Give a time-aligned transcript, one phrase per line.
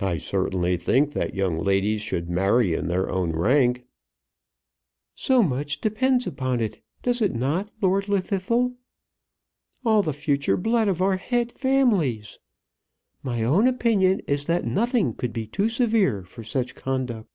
[0.00, 3.84] "I certainly think that young ladies should marry in their own rank."
[5.14, 8.74] "So much depends upon it, does it not, Lord Llwddythlw?
[9.84, 12.40] All the future blood of our head families!
[13.22, 17.28] My own opinion is that nothing could be too severe for such conduct."